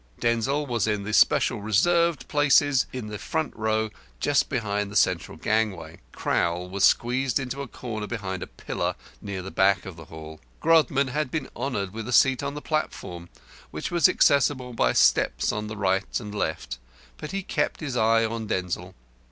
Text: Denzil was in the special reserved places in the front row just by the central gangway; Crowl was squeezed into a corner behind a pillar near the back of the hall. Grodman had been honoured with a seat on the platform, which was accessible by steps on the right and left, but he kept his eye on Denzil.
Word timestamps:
Denzil 0.19 0.65
was 0.65 0.87
in 0.87 1.03
the 1.03 1.13
special 1.13 1.61
reserved 1.61 2.27
places 2.27 2.87
in 2.91 3.05
the 3.09 3.19
front 3.19 3.55
row 3.55 3.91
just 4.19 4.49
by 4.49 4.83
the 4.83 4.95
central 4.95 5.37
gangway; 5.37 5.99
Crowl 6.11 6.67
was 6.71 6.83
squeezed 6.83 7.39
into 7.39 7.61
a 7.61 7.67
corner 7.67 8.07
behind 8.07 8.41
a 8.41 8.47
pillar 8.47 8.95
near 9.21 9.43
the 9.43 9.51
back 9.51 9.85
of 9.85 9.97
the 9.97 10.05
hall. 10.05 10.39
Grodman 10.59 11.09
had 11.09 11.29
been 11.29 11.49
honoured 11.55 11.93
with 11.93 12.07
a 12.07 12.13
seat 12.13 12.41
on 12.41 12.55
the 12.55 12.63
platform, 12.63 13.29
which 13.69 13.91
was 13.91 14.09
accessible 14.09 14.73
by 14.73 14.91
steps 14.93 15.51
on 15.51 15.67
the 15.67 15.77
right 15.77 16.19
and 16.19 16.33
left, 16.33 16.79
but 17.17 17.29
he 17.31 17.43
kept 17.43 17.79
his 17.79 17.95
eye 17.95 18.25
on 18.25 18.47
Denzil. 18.47 18.95